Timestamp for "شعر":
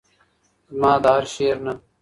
1.35-1.57